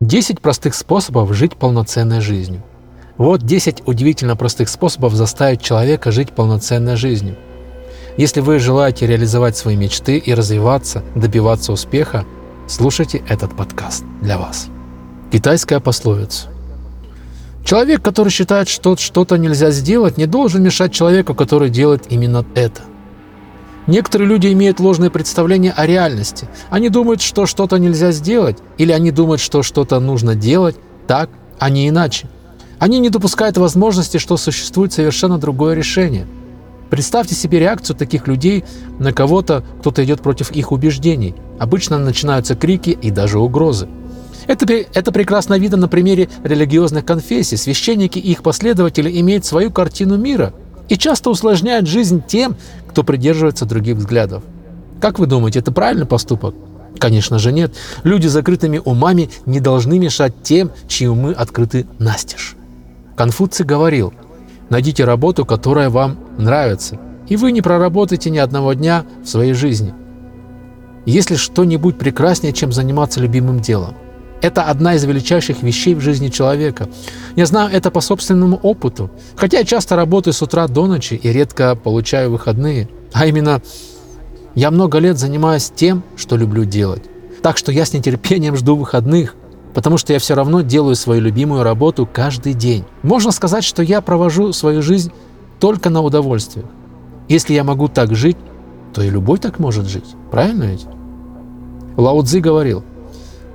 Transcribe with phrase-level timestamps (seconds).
[0.00, 2.62] 10 простых способов жить полноценной жизнью.
[3.16, 7.36] Вот 10 удивительно простых способов заставить человека жить полноценной жизнью.
[8.16, 12.24] Если вы желаете реализовать свои мечты и развиваться, добиваться успеха,
[12.68, 14.68] слушайте этот подкаст для вас.
[15.32, 16.46] Китайская пословица.
[17.64, 22.82] Человек, который считает, что что-то нельзя сделать, не должен мешать человеку, который делает именно это–
[23.88, 26.46] Некоторые люди имеют ложное представление о реальности.
[26.68, 30.76] Они думают, что что-то нельзя сделать, или они думают, что что-то нужно делать
[31.06, 32.28] так, а не иначе.
[32.78, 36.26] Они не допускают возможности, что существует совершенно другое решение.
[36.90, 38.62] Представьте себе реакцию таких людей
[38.98, 41.34] на кого-то, кто-то идет против их убеждений.
[41.58, 43.88] Обычно начинаются крики и даже угрозы.
[44.46, 47.56] Это, это прекрасно видно на примере религиозных конфессий.
[47.56, 50.52] Священники и их последователи имеют свою картину мира–
[50.88, 52.56] и часто усложняют жизнь тем,
[52.88, 54.42] кто придерживается других взглядов.
[55.00, 56.54] Как вы думаете, это правильный поступок?
[56.98, 57.74] Конечно же нет.
[58.02, 62.56] Люди с закрытыми умами не должны мешать тем, чьи умы открыты настежь.
[63.16, 64.12] Конфуций говорил,
[64.68, 66.98] найдите работу, которая вам нравится,
[67.28, 69.94] и вы не проработаете ни одного дня в своей жизни.
[71.04, 73.94] Есть ли что-нибудь прекраснее, чем заниматься любимым делом?
[74.40, 76.88] Это одна из величайших вещей в жизни человека.
[77.34, 79.10] Я знаю это по собственному опыту.
[79.36, 82.88] Хотя я часто работаю с утра до ночи и редко получаю выходные.
[83.12, 83.60] А именно,
[84.54, 87.02] я много лет занимаюсь тем, что люблю делать.
[87.42, 89.34] Так что я с нетерпением жду выходных,
[89.74, 92.84] потому что я все равно делаю свою любимую работу каждый день.
[93.02, 95.12] Можно сказать, что я провожу свою жизнь
[95.58, 96.66] только на удовольствие.
[97.28, 98.36] Если я могу так жить,
[98.94, 100.14] то и любой так может жить.
[100.30, 100.86] Правильно ведь?
[101.96, 102.84] Лао Цзи говорил–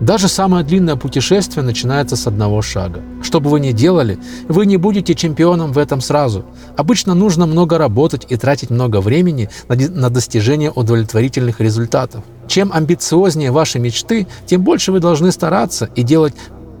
[0.00, 3.02] даже самое длинное путешествие начинается с одного шага.
[3.22, 6.44] Что бы вы ни делали, вы не будете чемпионом в этом сразу.
[6.76, 12.22] Обычно нужно много работать и тратить много времени на достижение удовлетворительных результатов.
[12.46, 16.34] Чем амбициознее ваши мечты, тем больше вы должны стараться и делать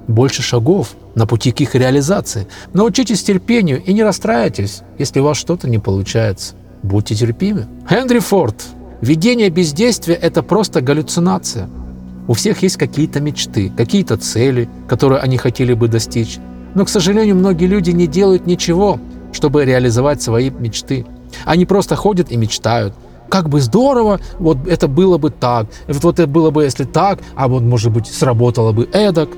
[0.06, 2.46] больше шагов на пути к их реализации.
[2.72, 6.54] Научитесь терпению и не расстраивайтесь, если у вас что-то не получается.
[6.82, 7.66] Будьте терпимы.
[7.88, 8.64] Хенри Форд.
[9.00, 11.68] Видение бездействия– это просто галлюцинация.
[12.28, 16.38] У всех есть какие-то мечты, какие-то цели, которые они хотели бы достичь.
[16.74, 19.00] Но, к сожалению, многие люди не делают ничего,
[19.32, 21.06] чтобы реализовать свои мечты.
[21.46, 22.94] Они просто ходят и мечтают.
[23.30, 27.20] Как бы здорово, вот это было бы так, вот, вот это было бы, если так,
[27.34, 29.30] а вот, может быть, сработало бы эдак.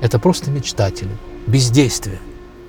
[0.00, 1.10] Это просто мечтатели,
[1.46, 2.18] бездействие.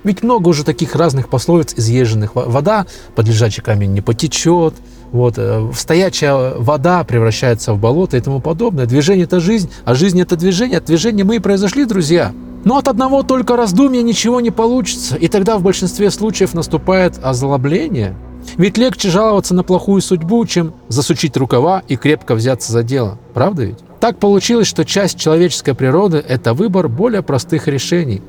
[0.04, 2.34] Ведь много уже таких разных пословиц изъезженных.
[2.34, 4.74] Вода под лежачий камень не потечет,
[5.12, 8.86] вот, э, стоячая вода превращается в болото и тому подобное.
[8.86, 10.78] Движение– это жизнь, а жизнь– это движение.
[10.78, 12.32] От движения мы и произошли, друзья.
[12.64, 18.16] Но от одного только раздумья ничего не получится, и тогда в большинстве случаев наступает озлобление.
[18.56, 23.18] Ведь легче жаловаться на плохую судьбу, чем засучить рукава и крепко взяться за дело.
[23.34, 23.78] Правда ведь?
[24.00, 28.22] Так получилось, что часть человеческой природы– это выбор более простых решений.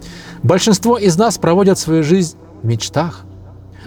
[0.43, 3.21] Большинство из нас проводят свою жизнь в мечтах–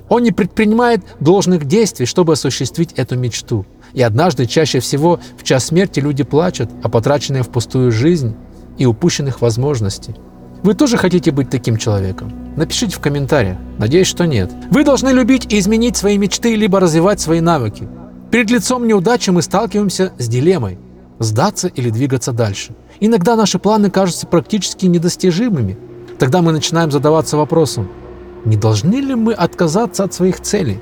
[0.08, 3.66] он не предпринимает должных действий, чтобы осуществить эту мечту.
[3.92, 8.34] И однажды, чаще всего, в час смерти люди плачут о потраченной впустую жизнь
[8.78, 10.14] и упущенных возможностей.
[10.62, 12.32] Вы тоже хотите быть таким человеком?
[12.56, 13.58] Напишите в комментариях.
[13.78, 14.50] Надеюсь, что нет.
[14.70, 17.88] Вы должны любить и изменить свои мечты, либо развивать свои навыки.
[18.30, 20.78] Перед лицом неудачи мы сталкиваемся с дилеммой–
[21.18, 22.74] сдаться или двигаться дальше.
[23.00, 25.78] Иногда наши планы кажутся практически недостижимыми.
[26.18, 27.88] Тогда мы начинаем задаваться вопросом–
[28.46, 30.78] не должны ли мы отказаться от своих целей?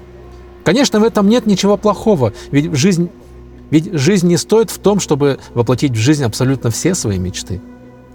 [0.65, 3.11] Конечно, в этом нет ничего плохого, ведь жизнь,
[3.71, 7.61] ведь жизнь не стоит в том, чтобы воплотить в жизнь абсолютно все свои мечты.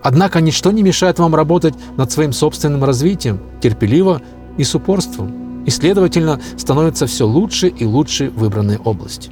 [0.02, 4.22] Однако ничто не мешает вам работать над своим собственным развитием, терпеливо
[4.58, 9.32] и с упорством, и, следовательно, становится все лучше и лучше выбранной области.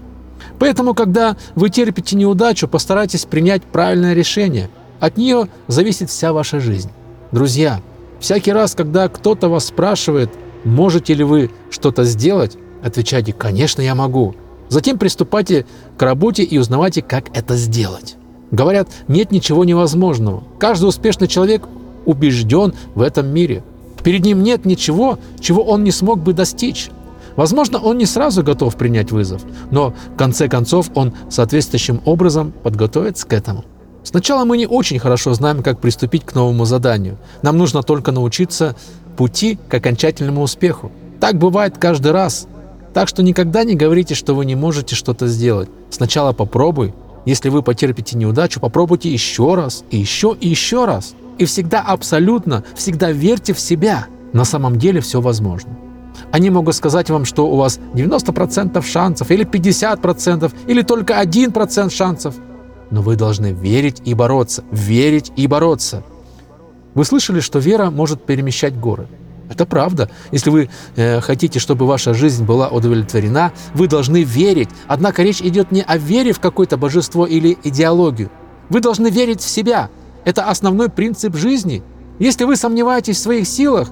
[0.60, 4.70] Поэтому, когда вы терпите неудачу, постарайтесь принять правильное решение.
[5.00, 6.90] От нее зависит вся ваша жизнь.
[7.32, 7.82] Друзья,
[8.20, 10.30] Всякий раз, когда кто-то вас спрашивает,
[10.64, 14.36] можете ли вы что-то сделать, отвечайте «конечно, я могу».
[14.70, 15.66] Затем приступайте
[15.98, 18.18] к работе и узнавайте, как это сделать.
[18.52, 20.44] Говорят, нет ничего невозможного.
[20.60, 21.64] Каждый успешный человек
[22.06, 23.64] убежден в этом мире.
[24.04, 26.90] Перед ним нет ничего, чего он не смог бы достичь.
[27.36, 33.28] Возможно, он не сразу готов принять вызов, но в конце концов он соответствующим образом подготовится
[33.28, 33.64] к этому.
[34.08, 37.18] Сначала мы не очень хорошо знаем, как приступить к новому заданию.
[37.42, 38.74] Нам нужно только научиться
[39.18, 40.94] пути к окончательному успеху.
[41.20, 42.48] Так бывает каждый раз.
[42.94, 45.68] Так что никогда не говорите, что вы не можете что-то сделать.
[45.90, 46.94] Сначала попробуй.
[47.26, 51.14] Если вы потерпите неудачу, попробуйте еще раз, и еще, и еще раз.
[51.38, 54.08] И всегда абсолютно, всегда верьте в себя.
[54.32, 55.78] На самом деле все возможно.
[56.32, 62.36] Они могут сказать вам, что у вас 90% шансов, или 50%, или только 1% шансов–
[62.92, 66.04] но вы должны верить и бороться, верить и бороться.
[66.94, 69.08] Вы слышали, что вера может перемещать горы?
[69.50, 70.10] Это правда.
[70.32, 74.70] Если вы э, хотите, чтобы ваша жизнь была удовлетворена, вы должны верить.
[74.88, 78.30] Однако речь идет не о вере в какое-то божество или идеологию.
[78.70, 79.90] Вы должны верить в себя.
[80.26, 81.82] Это основной принцип жизни.
[82.20, 83.90] Если вы сомневаетесь в своих силах,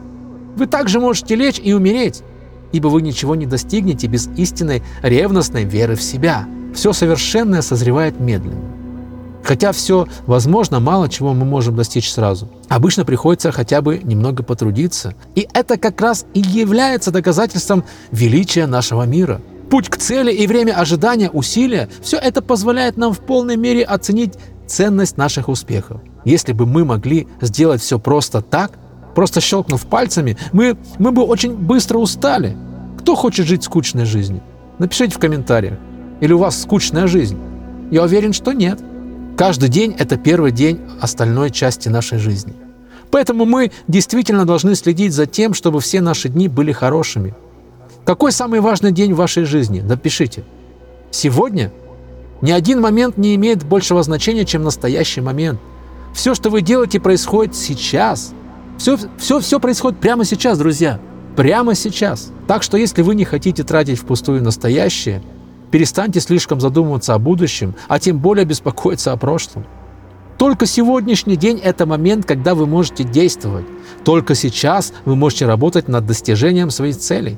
[0.57, 2.23] вы также можете лечь и умереть,
[2.71, 6.47] ибо вы ничего не достигнете без истинной ревностной веры в себя.
[6.73, 8.74] Все совершенное созревает медленно.
[9.45, 12.49] Хотя все возможно, мало чего мы можем достичь сразу.
[12.67, 15.13] Обычно приходится хотя бы немного потрудиться.
[15.35, 19.39] И это как раз и является доказательством величия нашего мира.
[19.69, 24.33] Путь к цели и время ожидания усилия– все это позволяет нам в полной мере оценить
[24.65, 26.01] ценность наших успехов.
[26.23, 28.71] Если бы мы могли сделать все просто так,
[29.13, 32.57] просто щелкнув пальцами, мы, мы бы очень быстро устали.
[32.99, 34.41] Кто хочет жить скучной жизнью?
[34.79, 35.77] Напишите в комментариях.
[36.19, 37.37] Или у вас скучная жизнь?
[37.91, 38.79] Я уверен, что нет.
[39.37, 42.53] Каждый день– это первый день остальной части нашей жизни.
[43.11, 47.35] Поэтому мы действительно должны следить за тем, чтобы все наши дни были хорошими.
[48.05, 49.81] Какой самый важный день в вашей жизни?
[49.81, 50.45] Напишите.
[51.11, 51.73] Сегодня?
[52.41, 55.59] Ни один момент не имеет большего значения, чем настоящий момент.
[56.13, 58.33] Все, что вы делаете, происходит сейчас.
[58.77, 60.99] Все, все, все происходит прямо сейчас, друзья.
[61.35, 62.31] Прямо сейчас.
[62.47, 65.21] Так что если вы не хотите тратить впустую настоящее–
[65.71, 69.65] Перестаньте слишком задумываться о будущем, а тем более беспокоиться о прошлом.
[70.37, 73.65] Только сегодняшний день– это момент, когда вы можете действовать.
[74.03, 77.37] Только сейчас вы можете работать над достижением своих целей.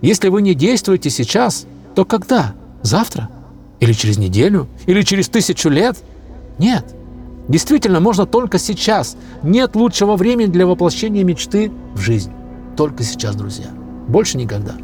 [0.00, 2.54] Если вы не действуете сейчас, то когда?
[2.82, 3.28] Завтра?
[3.80, 4.66] Или через неделю?
[4.86, 5.98] Или через тысячу лет?
[6.58, 6.94] Нет.
[7.48, 9.16] Действительно, можно только сейчас.
[9.42, 12.32] Нет лучшего времени для воплощения мечты в жизнь.
[12.76, 13.68] Только сейчас, друзья.
[14.06, 14.74] Больше никогда.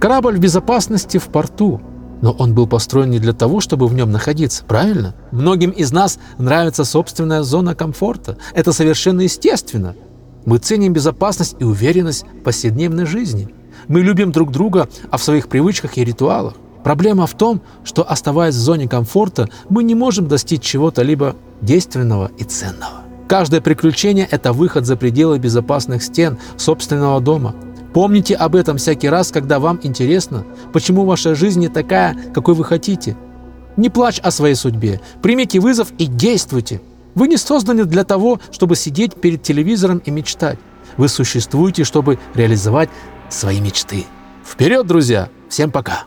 [0.00, 1.80] Корабль в безопасности в порту.
[2.22, 5.14] Но он был построен не для того, чтобы в нем находиться, правильно?
[5.30, 8.36] Многим из нас нравится собственная зона комфорта.
[8.54, 9.94] Это совершенно естественно.
[10.46, 13.48] Мы ценим безопасность и уверенность в повседневной жизни.
[13.88, 16.54] Мы любим друг друга, а в своих привычках и ритуалах.
[16.82, 22.30] Проблема в том, что оставаясь в зоне комфорта, мы не можем достичь чего-то либо действенного
[22.36, 23.04] и ценного.
[23.26, 27.54] Каждое приключение– это выход за пределы безопасных стен собственного дома–
[27.94, 32.64] Помните об этом всякий раз, когда вам интересно, почему ваша жизнь не такая, какой вы
[32.64, 33.16] хотите.
[33.76, 36.82] Не плачь о своей судьбе, примите вызов и действуйте.
[37.14, 40.58] Вы не созданы для того, чтобы сидеть перед телевизором и мечтать.
[40.96, 42.90] Вы существуете, чтобы реализовать
[43.30, 44.04] свои мечты.
[44.44, 45.28] Вперед, друзья!
[45.48, 46.06] Всем пока!